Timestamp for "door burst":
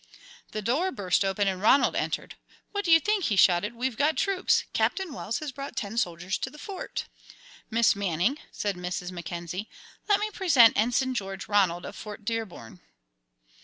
0.63-1.23